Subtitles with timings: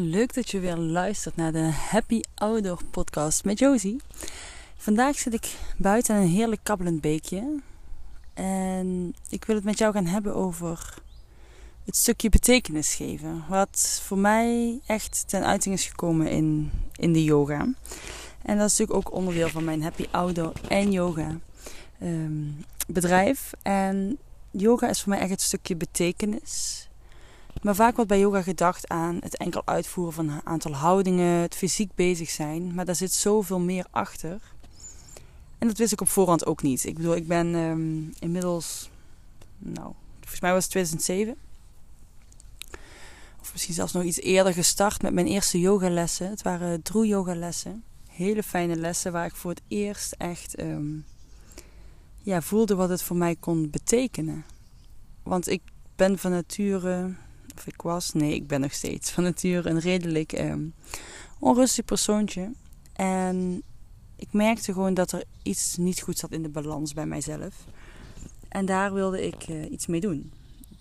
[0.00, 4.00] Leuk dat je weer luistert naar de Happy Outdoor podcast met Josie.
[4.76, 7.60] Vandaag zit ik buiten een heerlijk kabbelend beekje.
[8.34, 10.94] En ik wil het met jou gaan hebben over
[11.84, 13.44] het stukje betekenis geven.
[13.48, 17.60] Wat voor mij echt ten uiting is gekomen in, in de yoga.
[18.42, 21.38] En dat is natuurlijk ook onderdeel van mijn Happy Outdoor en Yoga
[21.98, 22.46] ehm,
[22.86, 23.52] bedrijf.
[23.62, 24.18] En
[24.50, 26.86] yoga is voor mij echt het stukje betekenis.
[27.62, 31.54] Maar vaak wordt bij yoga gedacht aan het enkel uitvoeren van een aantal houdingen, het
[31.54, 32.74] fysiek bezig zijn.
[32.74, 34.40] Maar daar zit zoveel meer achter.
[35.58, 36.84] En dat wist ik op voorhand ook niet.
[36.84, 38.90] Ik bedoel, ik ben um, inmiddels,
[39.58, 41.36] nou, volgens mij was het 2007.
[43.40, 46.28] Of misschien zelfs nog iets eerder gestart met mijn eerste yogalessen.
[46.28, 47.84] Het waren droe yogalessen.
[48.08, 51.04] Hele fijne lessen waar ik voor het eerst echt um,
[52.22, 54.44] ja, voelde wat het voor mij kon betekenen.
[55.22, 55.62] Want ik
[55.96, 57.14] ben van nature,
[57.56, 60.74] of ik was, nee, ik ben nog steeds van nature een redelijk um,
[61.38, 62.52] onrustig persoontje.
[62.92, 63.62] En
[64.16, 67.54] ik merkte gewoon dat er iets niet goed zat in de balans bij mijzelf.
[68.48, 70.32] En daar wilde ik uh, iets mee doen.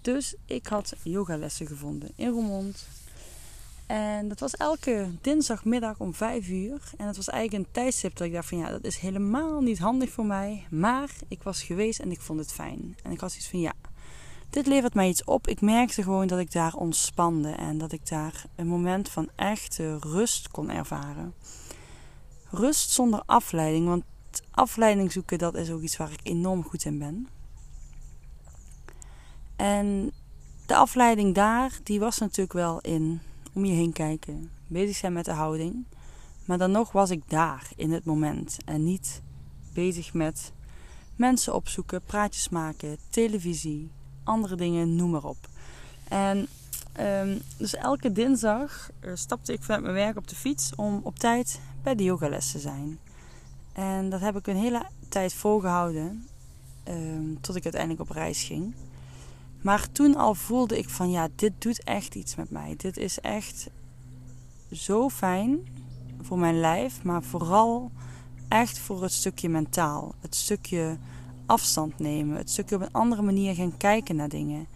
[0.01, 2.87] Dus ik had yogalessen gevonden in Roermond.
[3.85, 6.81] En dat was elke dinsdagmiddag om 5 uur.
[6.97, 9.79] En dat was eigenlijk een tijdstip dat ik dacht van ja, dat is helemaal niet
[9.79, 10.65] handig voor mij.
[10.69, 12.97] Maar ik was geweest en ik vond het fijn.
[13.03, 13.73] En ik had zoiets van ja,
[14.51, 15.47] dit levert mij iets op.
[15.47, 17.49] Ik merkte gewoon dat ik daar ontspande.
[17.49, 21.33] En dat ik daar een moment van echte rust kon ervaren.
[22.49, 23.87] Rust zonder afleiding.
[23.87, 24.03] Want
[24.51, 27.27] afleiding zoeken, dat is ook iets waar ik enorm goed in ben.
[29.55, 30.11] En
[30.65, 33.21] de afleiding daar, die was natuurlijk wel in
[33.53, 35.85] om je heen kijken, bezig zijn met de houding.
[36.45, 39.21] Maar dan nog was ik daar in het moment en niet
[39.73, 40.51] bezig met
[41.15, 43.91] mensen opzoeken, praatjes maken, televisie,
[44.31, 45.47] andere dingen, noem maar op.
[46.07, 46.47] En
[46.99, 51.19] um, dus elke dinsdag uh, stapte ik vanuit mijn werk op de fiets om op
[51.19, 52.99] tijd bij de yogales te zijn.
[53.73, 56.27] En dat heb ik een hele tijd volgehouden
[56.87, 58.73] um, tot ik uiteindelijk op reis ging.
[59.61, 62.73] Maar toen al voelde ik van ja, dit doet echt iets met mij.
[62.77, 63.69] Dit is echt
[64.71, 65.67] zo fijn
[66.21, 67.91] voor mijn lijf, maar vooral
[68.47, 70.15] echt voor het stukje mentaal.
[70.19, 70.97] Het stukje
[71.51, 74.67] afstand nemen, het stukje op een andere manier gaan kijken naar dingen.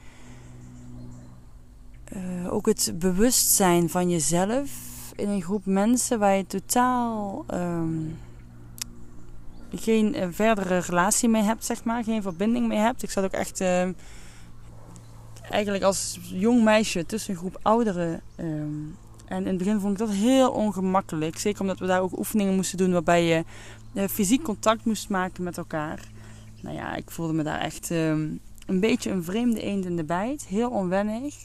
[2.16, 4.70] Uh, ook het bewustzijn van jezelf
[5.16, 8.18] in een groep mensen waar je totaal um,
[9.74, 13.04] geen uh, verdere relatie mee hebt, zeg maar, geen verbinding mee hebt.
[13.04, 13.62] Ik zat ook echt.
[13.62, 13.90] Uh,
[15.50, 18.22] eigenlijk als jong meisje tussen een groep ouderen.
[18.38, 21.38] Um, en in het begin vond ik dat heel ongemakkelijk.
[21.38, 23.44] Zeker omdat we daar ook oefeningen moesten doen waarbij je
[23.94, 26.00] uh, fysiek contact moest maken met elkaar.
[26.66, 30.04] Nou ja, ik voelde me daar echt um, een beetje een vreemde eend in de
[30.04, 30.46] bijt.
[30.46, 31.36] Heel onwennig.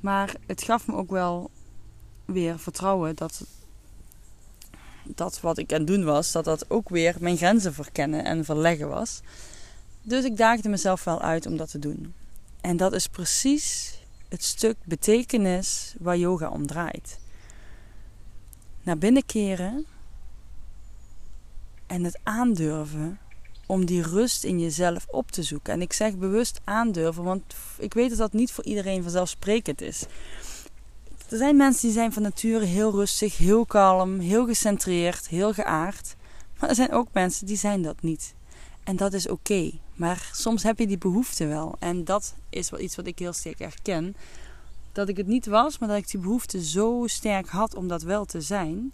[0.00, 1.50] Maar het gaf me ook wel
[2.24, 3.46] weer vertrouwen dat,
[5.02, 8.44] dat wat ik aan het doen was, dat dat ook weer mijn grenzen verkennen en
[8.44, 9.20] verleggen was.
[10.02, 12.14] Dus ik daagde mezelf wel uit om dat te doen.
[12.60, 13.98] En dat is precies
[14.28, 17.18] het stuk betekenis waar yoga om draait.
[18.82, 19.86] Naar binnen keren
[21.86, 23.18] en het aandurven
[23.66, 25.72] om die rust in jezelf op te zoeken.
[25.72, 27.42] En ik zeg bewust aandurven, want
[27.78, 30.04] ik weet dat dat niet voor iedereen vanzelfsprekend is.
[31.28, 36.16] Er zijn mensen die zijn van nature heel rustig, heel kalm, heel gecentreerd, heel geaard.
[36.60, 38.34] Maar er zijn ook mensen die zijn dat niet.
[38.84, 39.70] En dat is oké.
[39.94, 41.76] Maar soms heb je die behoefte wel.
[41.78, 44.16] En dat is wel iets wat ik heel sterk herken.
[44.92, 48.02] Dat ik het niet was, maar dat ik die behoefte zo sterk had om dat
[48.02, 48.92] wel te zijn.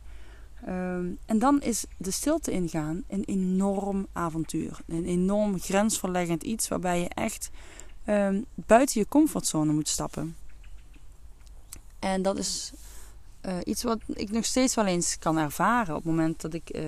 [0.69, 4.81] Um, en dan is de stilte ingaan een enorm avontuur.
[4.87, 7.51] Een enorm grensverleggend iets waarbij je echt
[8.07, 10.37] um, buiten je comfortzone moet stappen.
[11.99, 12.73] En dat is
[13.47, 16.75] uh, iets wat ik nog steeds wel eens kan ervaren op het moment dat ik
[16.77, 16.83] uh,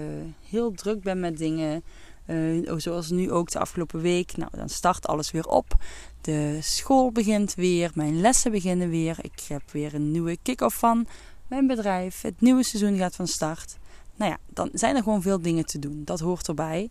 [0.48, 1.82] heel druk ben met dingen.
[2.26, 4.36] Uh, zoals nu ook de afgelopen week.
[4.36, 5.76] Nou, dan start alles weer op.
[6.20, 9.16] De school begint weer, mijn lessen beginnen weer.
[9.22, 11.06] Ik heb weer een nieuwe kick-off van
[11.54, 12.22] mijn bedrijf.
[12.22, 13.76] Het nieuwe seizoen gaat van start.
[14.16, 16.02] Nou ja, dan zijn er gewoon veel dingen te doen.
[16.04, 16.90] Dat hoort erbij.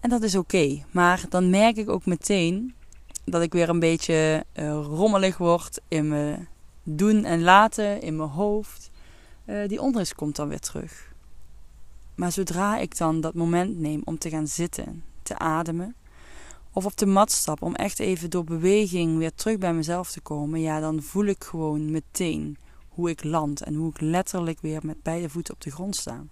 [0.00, 0.84] En dat is oké.
[0.90, 2.74] Maar dan merk ik ook meteen
[3.24, 4.44] dat ik weer een beetje
[4.82, 6.48] rommelig word in mijn
[6.82, 8.90] doen en laten, in mijn hoofd.
[9.46, 11.12] Uh, die onrust komt dan weer terug.
[12.14, 15.94] Maar zodra ik dan dat moment neem om te gaan zitten, te ademen,
[16.72, 20.20] of op de mat stap om echt even door beweging weer terug bij mezelf te
[20.20, 22.56] komen, ja, dan voel ik gewoon meteen
[22.96, 26.24] hoe ik land en hoe ik letterlijk weer met beide voeten op de grond sta.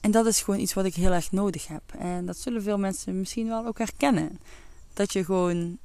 [0.00, 1.82] En dat is gewoon iets wat ik heel erg nodig heb.
[1.98, 4.38] En dat zullen veel mensen misschien wel ook herkennen.
[4.92, 5.78] Dat je gewoon,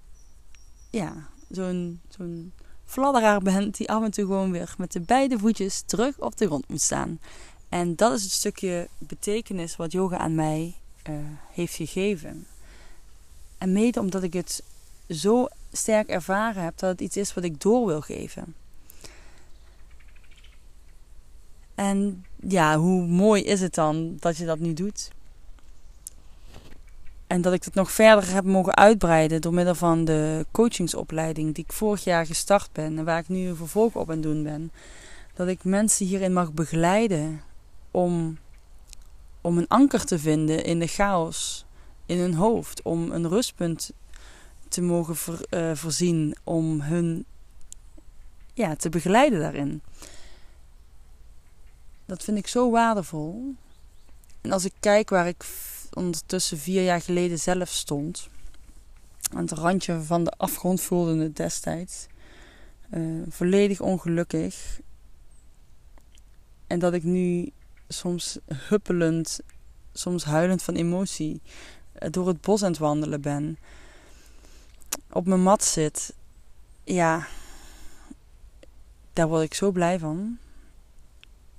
[0.90, 2.54] ja, zo'n zo'n
[2.86, 6.46] fladderaar bent die af en toe gewoon weer met de beide voetjes terug op de
[6.46, 7.20] grond moet staan.
[7.70, 10.76] En dat is het stukje betekenis wat yoga aan mij
[11.10, 11.16] uh,
[11.52, 12.48] heeft gegeven.
[13.58, 14.64] En mede omdat ik het
[15.10, 18.56] zo sterk ervaren heb dat het iets is wat ik door wil geven.
[21.76, 25.12] En ja, hoe mooi is het dan dat je dat nu doet?
[27.28, 31.64] En dat ik het nog verder heb mogen uitbreiden door middel van de coachingsopleiding die
[31.64, 34.72] ik vorig jaar gestart ben en waar ik nu een vervolg op aan doen ben.
[35.34, 37.42] Dat ik mensen hierin mag begeleiden
[37.92, 38.38] om,
[39.42, 41.66] om een anker te vinden in de chaos
[42.06, 42.82] in hun hoofd.
[42.82, 43.92] Om een rustpunt
[44.70, 45.16] te mogen
[45.50, 47.26] uh, voorzien om hun
[48.54, 49.82] ja, te begeleiden daarin.
[52.06, 53.56] Dat vind ik zo waardevol.
[54.42, 55.46] En als ik kijk waar ik
[55.94, 58.30] ondertussen vier jaar geleden zelf stond.
[59.34, 62.08] Aan het randje van de afgrond voelde het destijds.
[62.94, 64.80] Uh, volledig ongelukkig.
[66.68, 67.52] En dat ik nu
[67.88, 69.40] soms huppelend,
[69.94, 71.42] soms huilend van emotie
[72.00, 73.58] uh, door het bos aan het wandelen ben.
[75.12, 76.14] Op mijn mat zit.
[76.84, 77.28] Ja,
[79.14, 80.38] daar word ik zo blij van.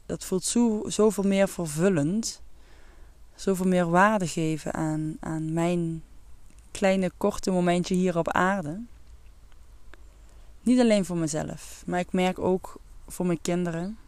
[0.06, 2.42] Dat voelt zo, zoveel meer vervullend
[3.40, 6.02] zoveel meer waarde geven aan, aan mijn
[6.70, 8.80] kleine korte momentje hier op aarde.
[10.62, 12.76] Niet alleen voor mezelf, maar ik merk ook
[13.08, 13.98] voor mijn kinderen,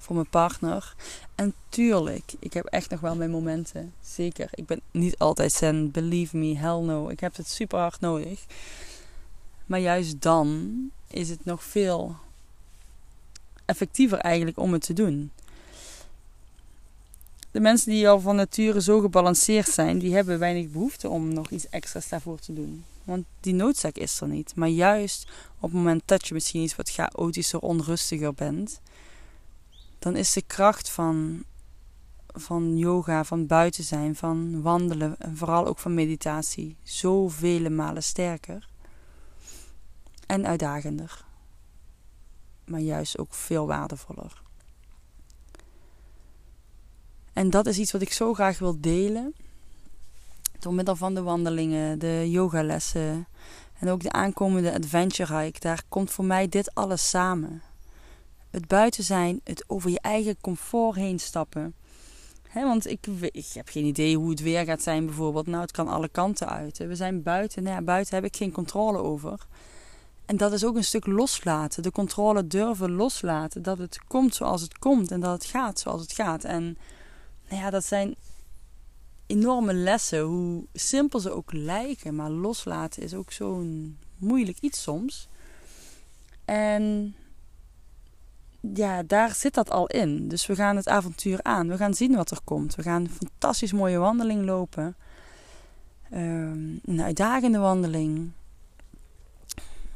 [0.00, 0.94] voor mijn partner.
[1.34, 3.92] En tuurlijk, ik heb echt nog wel mijn momenten.
[4.00, 4.48] Zeker.
[4.54, 7.08] Ik ben niet altijd zen, believe me, hell no.
[7.08, 8.44] Ik heb het super hard nodig.
[9.66, 12.16] Maar juist dan is het nog veel
[13.64, 15.30] effectiever eigenlijk om het te doen
[17.50, 21.50] de mensen die al van nature zo gebalanceerd zijn, die hebben weinig behoefte om nog
[21.50, 22.84] iets extra's daarvoor te doen.
[23.04, 24.52] Want die noodzaak is er niet.
[24.54, 25.26] Maar juist
[25.56, 28.80] op het moment dat je misschien iets wat chaotischer, onrustiger bent,
[30.00, 31.44] dan is de kracht van,
[32.26, 38.68] van yoga, van buiten zijn, van wandelen en vooral ook van meditatie zoveel malen sterker
[40.26, 41.24] en uitdagender.
[42.64, 44.42] Maar juist ook veel waardevoller.
[47.32, 49.34] En dat is iets wat ik zo graag wil delen.
[50.58, 53.26] Door middel van de wandelingen, de yogalessen
[53.78, 55.60] en ook de aankomende adventure hike.
[55.60, 57.62] Daar komt voor mij dit alles samen.
[58.50, 61.74] Het buiten zijn, het over je eigen comfort heen stappen.
[62.54, 65.46] want ik, ik, heb geen idee hoe het weer gaat zijn bijvoorbeeld.
[65.46, 66.78] Nou, het kan alle kanten uit.
[66.78, 67.62] We zijn buiten.
[67.62, 69.46] Nou buiten heb ik geen controle over.
[70.26, 71.82] En dat is ook een stuk loslaten.
[71.82, 73.62] De controle durven loslaten.
[73.62, 75.10] Dat het komt zoals het komt.
[75.10, 76.44] En dat het gaat zoals het gaat.
[76.44, 76.78] En
[77.48, 78.14] nou ja, dat zijn
[79.26, 82.14] enorme lessen, hoe simpel ze ook lijken.
[82.14, 85.28] Maar loslaten is ook zo'n moeilijk iets soms.
[86.44, 87.14] En
[88.74, 90.28] ja, daar zit dat al in.
[90.28, 91.68] Dus we gaan het avontuur aan.
[91.68, 92.74] We gaan zien wat er komt.
[92.74, 94.96] We gaan een fantastisch mooie wandeling lopen.
[96.12, 98.30] Um, een uitdagende wandeling.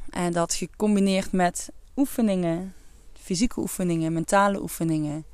[0.09, 2.73] En dat gecombineerd met oefeningen,
[3.13, 5.25] fysieke oefeningen, mentale oefeningen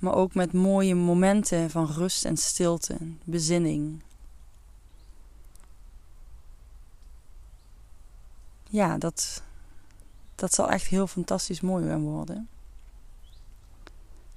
[0.00, 4.02] maar ook met mooie momenten van rust en stilte, bezinning.
[8.68, 9.42] Ja, dat,
[10.40, 12.48] dat zal echt heel fantastisch mooi gaan worden.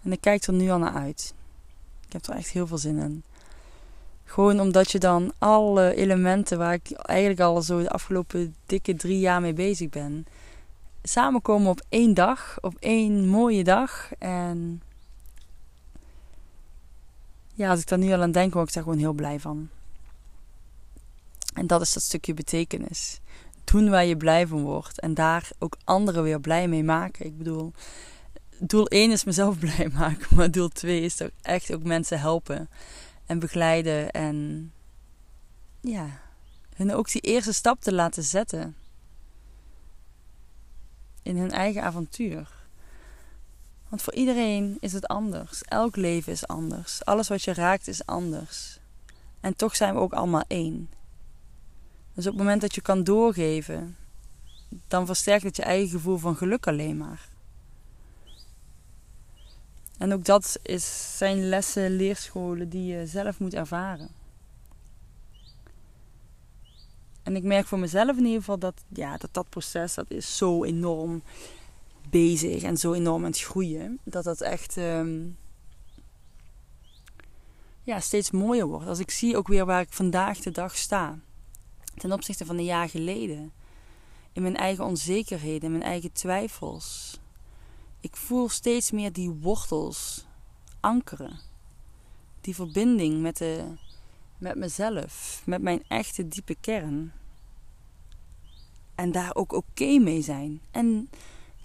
[0.01, 1.33] En ik kijk er nu al naar uit.
[2.05, 3.23] Ik heb er echt heel veel zin in.
[4.23, 9.19] Gewoon omdat je dan alle elementen waar ik eigenlijk al zo de afgelopen dikke drie
[9.19, 10.25] jaar mee bezig ben,
[11.03, 14.11] samenkomen op één dag, op één mooie dag.
[14.19, 14.81] En
[17.53, 19.69] ja, als ik daar nu al aan denk, word ik daar gewoon heel blij van.
[21.53, 23.19] En dat is dat stukje betekenis.
[23.73, 24.99] Doen waar je blij van wordt.
[24.99, 27.25] En daar ook anderen weer blij mee maken.
[27.25, 27.73] Ik bedoel,
[28.59, 30.35] doel 1 is mezelf blij maken.
[30.35, 32.69] Maar doel 2 is toch echt ook mensen helpen.
[33.25, 34.11] En begeleiden.
[34.11, 34.71] En
[35.81, 36.21] ja,
[36.75, 38.75] hun ook die eerste stap te laten zetten.
[41.21, 42.49] In hun eigen avontuur.
[43.89, 45.61] Want voor iedereen is het anders.
[45.61, 47.05] Elk leven is anders.
[47.05, 48.79] Alles wat je raakt is anders.
[49.39, 50.89] En toch zijn we ook allemaal één.
[52.13, 53.97] Dus op het moment dat je kan doorgeven,
[54.87, 57.29] dan versterkt het je eigen gevoel van geluk alleen maar.
[59.97, 64.09] En ook dat is, zijn lessen, leerscholen die je zelf moet ervaren.
[67.23, 70.37] En ik merk voor mezelf in ieder geval dat ja, dat, dat proces dat is
[70.37, 71.23] zo enorm
[72.09, 73.99] bezig en zo enorm aan het groeien.
[74.03, 75.21] Dat dat echt ehm,
[77.83, 78.87] ja, steeds mooier wordt.
[78.87, 81.19] Als ik zie ook weer waar ik vandaag de dag sta.
[81.97, 83.51] Ten opzichte van een jaar geleden.
[84.31, 87.19] In mijn eigen onzekerheden, in mijn eigen twijfels.
[87.99, 90.25] Ik voel steeds meer die wortels
[90.79, 91.39] ankeren.
[92.41, 93.63] Die verbinding met, de,
[94.37, 97.11] met mezelf, met mijn echte diepe kern.
[98.95, 100.61] En daar ook oké mee zijn.
[100.71, 101.09] En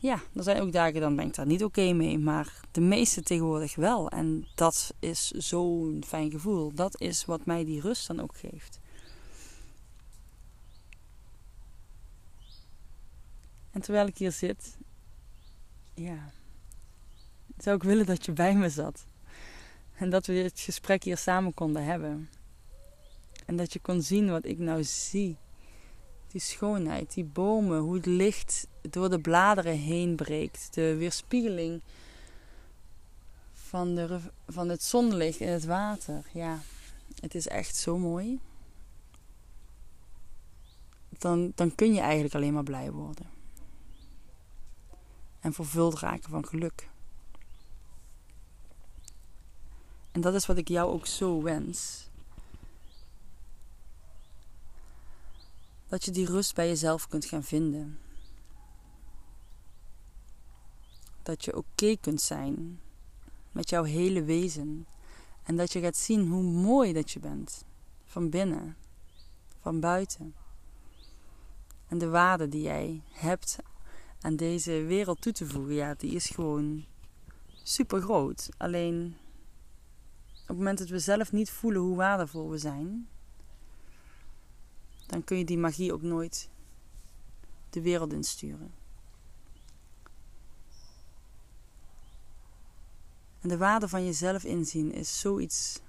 [0.01, 3.23] ja, er zijn ook dagen dan ben ik daar niet oké mee, maar de meeste
[3.23, 4.09] tegenwoordig wel.
[4.09, 6.73] En dat is zo'n fijn gevoel.
[6.75, 8.81] Dat is wat mij die rust dan ook geeft.
[13.79, 14.77] En terwijl ik hier zit,
[15.95, 16.33] ja,
[17.59, 19.07] zou ik willen dat je bij me zat.
[19.95, 22.29] En dat we dit gesprek hier samen konden hebben.
[23.47, 25.37] En dat je kon zien wat ik nou zie.
[26.29, 30.75] Die schoonheid, die bomen, hoe het licht door de bladeren heen breekt.
[30.75, 31.81] De weerspiegeling
[33.53, 36.25] van, de, van het zonlicht in het water.
[36.33, 36.61] Ja,
[37.21, 38.41] het is echt zo mooi.
[41.19, 43.37] Dan, dan kun je eigenlijk alleen maar blij worden.
[45.41, 46.89] En vervuld raken van geluk.
[50.13, 52.09] En dat is wat ik jou ook zo wens.
[55.89, 57.99] Dat je die rust bij jezelf kunt gaan vinden.
[61.23, 62.81] Dat je oké kunt zijn
[63.53, 64.87] met jouw hele wezen.
[65.43, 67.65] En dat je gaat zien hoe mooi dat je bent.
[68.05, 68.77] Van binnen,
[69.61, 70.35] van buiten.
[71.89, 73.59] En de waarde die jij hebt
[74.21, 76.85] aan deze wereld toe te voegen, ja, die is gewoon
[77.63, 78.49] super groot.
[78.57, 79.17] Alleen
[80.43, 83.09] op het moment dat we zelf niet voelen hoe waardevol we zijn,
[85.07, 86.49] dan kun je die magie ook nooit
[87.71, 88.73] de wereld insturen.
[93.41, 95.81] En de waarde van jezelf inzien is zoiets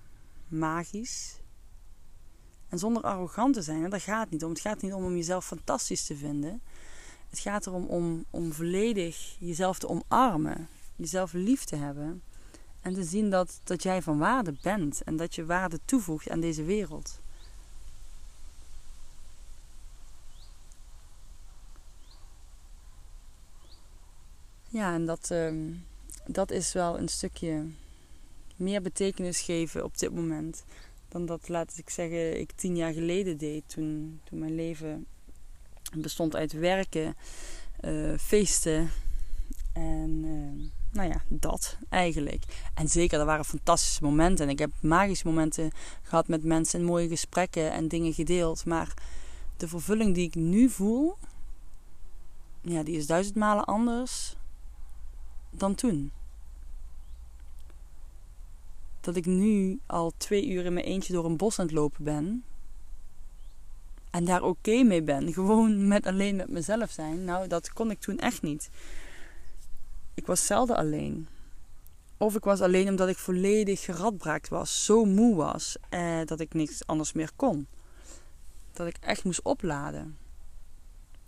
[0.47, 1.39] magisch.
[2.69, 4.49] En zonder arrogant te zijn, en daar gaat niet om.
[4.49, 6.61] Het gaat niet om om jezelf fantastisch te vinden.
[7.29, 12.21] Het gaat erom om, om volledig jezelf te omarmen, jezelf lief te hebben
[12.81, 16.39] en te zien dat, dat jij van waarde bent en dat je waarde toevoegt aan
[16.39, 17.19] deze wereld.
[24.71, 25.71] Ja, en dat, ehm,
[26.25, 27.65] dat is wel een stukje
[28.55, 30.63] meer betekenis geven op dit moment.
[31.07, 33.63] Dan dat, laat ik zeggen, ik tien jaar geleden deed.
[33.67, 35.05] Toen, toen mijn leven
[35.95, 37.15] bestond uit werken,
[37.81, 38.89] uh, feesten
[39.73, 42.43] en uh, nou ja, dat eigenlijk.
[42.73, 44.45] En zeker, er waren fantastische momenten.
[44.45, 48.65] En ik heb magische momenten gehad met mensen en mooie gesprekken en dingen gedeeld.
[48.65, 48.93] Maar
[49.57, 51.17] de vervulling die ik nu voel,
[52.61, 54.35] ja, die is duizend malen anders
[55.51, 56.11] dan toen.
[59.01, 62.03] Dat ik nu al twee uur in mijn eentje door een bos aan het lopen
[62.03, 62.43] ben.
[64.09, 65.33] En daar oké mee ben.
[65.33, 67.23] Gewoon met alleen met mezelf zijn.
[67.23, 68.69] Nou, dat kon ik toen echt niet.
[70.13, 71.27] Ik was zelden alleen.
[72.17, 74.85] Of ik was alleen omdat ik volledig geradbraakt was.
[74.85, 75.77] Zo moe was.
[75.89, 77.67] Eh, dat ik niks anders meer kon.
[78.73, 80.17] Dat ik echt moest opladen.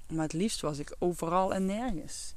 [0.07, 2.33] Maar het liefst was ik overal en nergens.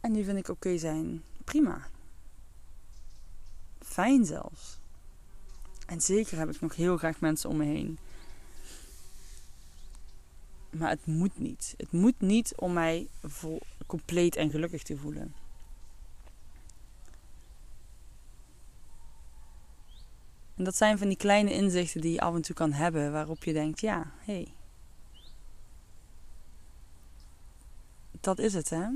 [0.00, 1.88] En nu vind ik oké zijn prima.
[3.78, 4.79] Fijn zelfs.
[5.90, 7.98] En zeker heb ik nog heel graag mensen om me heen.
[10.70, 11.74] Maar het moet niet.
[11.76, 15.34] Het moet niet om mij vol, compleet en gelukkig te voelen.
[20.56, 23.44] En dat zijn van die kleine inzichten die je af en toe kan hebben, waarop
[23.44, 24.32] je denkt: ja, hé.
[24.32, 24.52] Hey,
[28.20, 28.86] dat is het, hè?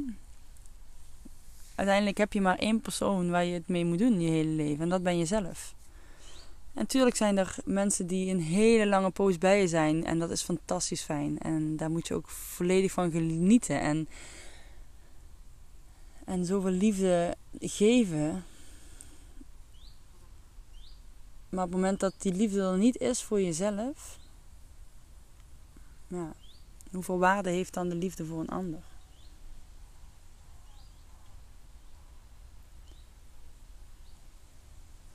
[1.74, 4.82] Uiteindelijk heb je maar één persoon waar je het mee moet doen je hele leven,
[4.82, 5.74] en dat ben jezelf.
[6.74, 10.04] Natuurlijk zijn er mensen die een hele lange poos bij je zijn.
[10.04, 11.38] En dat is fantastisch fijn.
[11.38, 13.80] En daar moet je ook volledig van genieten.
[13.80, 14.08] En,
[16.24, 18.44] en zoveel liefde geven.
[21.48, 24.18] Maar op het moment dat die liefde er niet is voor jezelf.
[26.90, 28.93] Hoeveel waarde heeft dan de liefde voor een ander?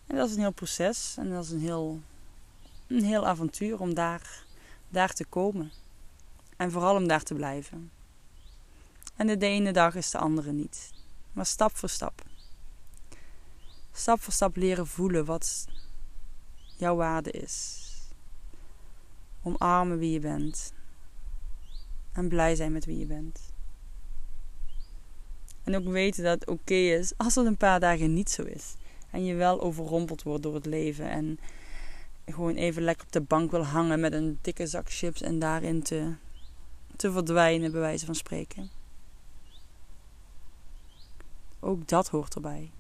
[0.09, 2.01] En dat is een heel proces en dat is een heel,
[2.87, 4.43] een heel avontuur om daar,
[4.89, 5.71] daar te komen.
[6.57, 7.91] En vooral om daar te blijven.
[9.15, 10.91] En de ene dag is de andere niet.
[11.31, 12.23] Maar stap voor stap.
[13.91, 15.65] Stap voor stap leren voelen wat
[16.77, 17.77] jouw waarde is.
[19.43, 20.73] Omarmen wie je bent.
[22.11, 23.39] En blij zijn met wie je bent.
[25.63, 28.75] En ook weten dat het oké is als het een paar dagen niet zo is.
[29.11, 31.09] En je wel overrompeld wordt door het leven.
[31.09, 31.39] En
[32.25, 35.83] gewoon even lekker op de bank wil hangen met een dikke zak chips en daarin
[35.83, 36.13] te,
[36.95, 38.69] te verdwijnen, bij wijze van spreken.
[41.59, 42.71] Ook dat hoort erbij.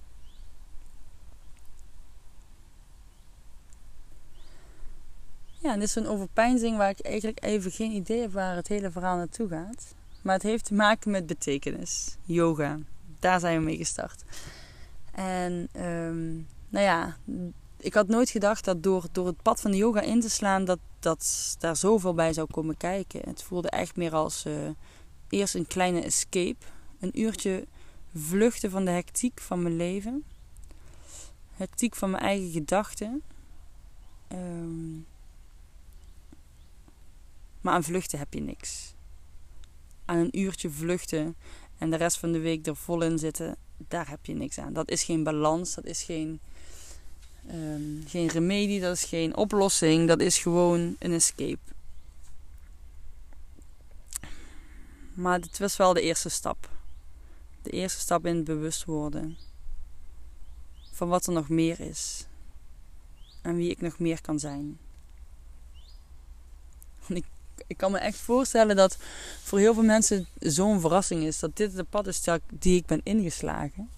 [5.61, 8.67] Ja, en dit is een overpeinzing waar ik eigenlijk even geen idee heb waar het
[8.67, 9.95] hele verhaal naartoe gaat.
[10.21, 12.17] Maar het heeft te maken met betekenis.
[12.23, 12.79] Yoga.
[13.19, 14.23] Daar zijn we mee gestart.
[15.19, 17.17] En um, nou ja,
[17.77, 20.65] ik had nooit gedacht dat door, door het pad van de yoga in te slaan,
[20.65, 23.21] dat, dat daar zoveel bij zou komen kijken.
[23.29, 24.69] Het voelde echt meer als uh,
[25.29, 26.65] eerst een kleine escape.
[26.99, 27.67] Een uurtje
[28.15, 30.23] vluchten van de hectiek van mijn leven.
[31.53, 33.21] Hectiek van mijn eigen gedachten.
[34.31, 35.05] Um,
[37.61, 38.93] maar aan vluchten heb je niks.
[40.05, 41.35] Aan een uurtje vluchten
[41.77, 43.57] en de rest van de week er vol in zitten,
[43.87, 44.73] daar heb je niks aan.
[44.73, 46.39] Dat is geen balans, dat is geen,
[47.51, 51.59] um, geen remedie, dat is geen oplossing, dat is gewoon een escape.
[55.13, 56.69] Maar het was wel de eerste stap.
[57.61, 59.37] De eerste stap in het bewust worden
[60.91, 62.25] van wat er nog meer is
[63.41, 64.79] en wie ik nog meer kan zijn.
[67.07, 67.25] ik
[67.69, 68.97] ik kan me echt voorstellen dat
[69.43, 71.39] voor heel veel mensen zo'n verrassing is.
[71.39, 73.89] Dat dit de pad is die ik ben ingeslagen.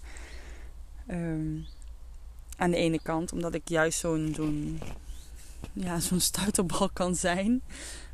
[1.07, 1.57] Ehm,
[2.57, 4.79] aan de ene kant, omdat ik juist zo'n zo'n
[5.73, 7.61] ja, zo'n stuiterbal kan zijn.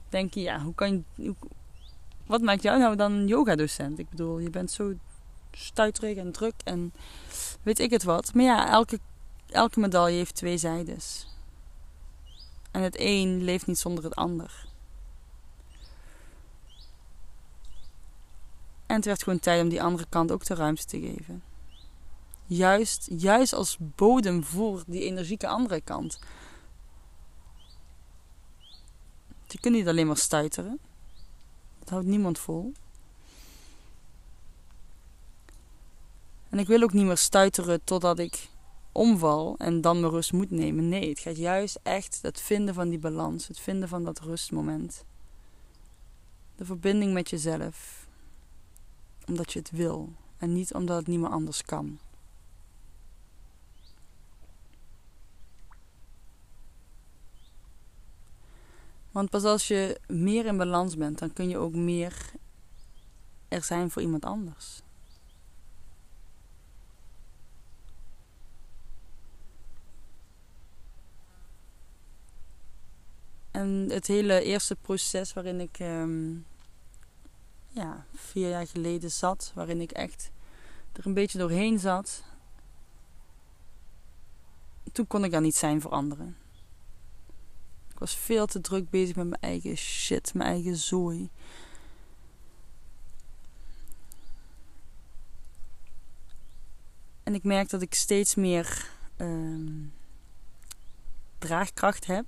[0.09, 1.33] Denk je, ja, hoe kan je.
[2.25, 3.99] wat maakt jou nou dan een yogadocent?
[3.99, 4.93] Ik bedoel, je bent zo
[5.51, 6.93] stuiterig en druk en
[7.63, 8.33] weet ik het wat.
[8.33, 8.99] Maar ja, elke,
[9.49, 11.27] elke medaille heeft twee zijdes.
[12.71, 14.66] En het een leeft niet zonder het ander.
[18.87, 21.43] En het werd gewoon tijd om die andere kant ook de ruimte te geven.
[22.45, 26.19] Juist, juist als bodem voor die energieke andere kant.
[29.47, 30.79] Je kunt niet alleen maar stuiteren.
[31.79, 32.71] Dat houdt niemand vol.
[36.49, 38.49] En ik wil ook niet meer stuiteren totdat ik
[38.91, 40.89] omval en dan mijn rust moet nemen.
[40.89, 45.05] Nee, het gaat juist echt het vinden van die balans, het vinden van dat rustmoment.
[46.55, 48.06] De verbinding met jezelf
[49.27, 51.99] omdat je het wil en niet omdat het niet meer anders kan.
[59.11, 62.31] Want pas als je meer in balans bent, dan kun je ook meer
[63.47, 64.81] er zijn voor iemand anders.
[73.51, 76.35] En het hele eerste proces waarin ik ehm,
[77.77, 79.51] ja, vier jaar geleden zat.
[79.55, 80.31] Waarin ik echt
[80.93, 82.23] er een beetje doorheen zat.
[84.91, 86.37] Toen kon ik daar niet zijn voor anderen.
[87.91, 91.29] Ik was veel te druk bezig met mijn eigen shit, mijn eigen zooi.
[97.23, 99.87] En ik merk dat ik steeds meer uh,
[101.37, 102.25] draagkracht heb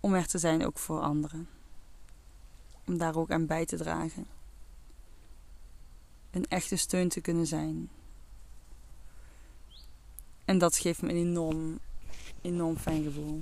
[0.00, 1.48] om er te zijn ook voor anderen
[2.90, 4.26] om daar ook aan bij te dragen.
[6.30, 7.90] Een echte steun te kunnen zijn.
[10.44, 11.78] En dat geeft me een enorm,
[12.42, 13.40] enorm fijn gevoel.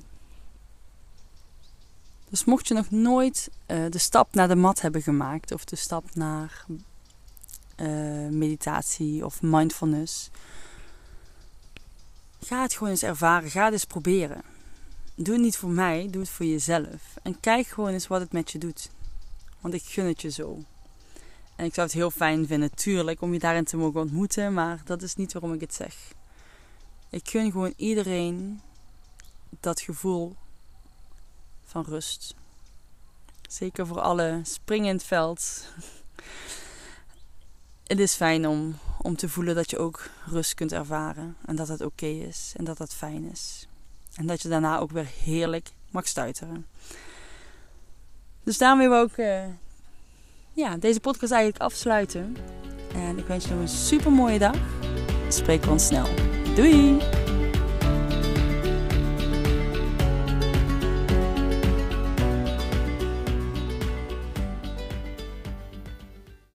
[2.28, 5.76] Dus mocht je nog nooit uh, de stap naar de mat hebben gemaakt, of de
[5.76, 6.66] stap naar
[7.76, 10.30] uh, meditatie of mindfulness,
[12.40, 13.50] ga het gewoon eens ervaren.
[13.50, 14.42] Ga het eens proberen.
[15.14, 17.16] Doe het niet voor mij, doe het voor jezelf.
[17.22, 18.90] En kijk gewoon eens wat het met je doet.
[19.60, 20.62] Want ik gun het je zo.
[21.56, 24.54] En ik zou het heel fijn vinden, tuurlijk, om je daarin te mogen ontmoeten.
[24.54, 25.94] Maar dat is niet waarom ik het zeg.
[27.10, 28.60] Ik gun gewoon iedereen
[29.60, 30.36] dat gevoel
[31.64, 32.34] van rust.
[33.48, 35.64] Zeker voor alle springen in het veld.
[37.86, 41.36] Het is fijn om, om te voelen dat je ook rust kunt ervaren.
[41.46, 42.52] En dat het oké is.
[42.56, 43.66] En dat dat fijn is.
[44.14, 46.66] En dat je daarna ook weer heerlijk mag stuiteren.
[48.48, 49.40] Dus daarmee wil ik uh,
[50.52, 52.36] ja, deze podcast eigenlijk afsluiten.
[52.94, 54.56] En ik wens nog een super mooie dag.
[55.28, 56.06] Spreken we ons snel.
[56.54, 56.98] Doei!